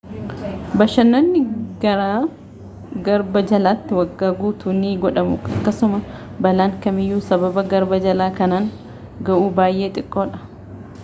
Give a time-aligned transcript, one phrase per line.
[0.79, 1.41] bashannanni
[1.83, 2.23] garaa
[3.07, 6.01] garba jalattii waggaa guutuu ni godhamu akkasuma
[6.47, 8.71] balaan kamiyyuu sababa garba jalaa kanaan
[9.29, 10.45] gahu baayyee xiqqoodha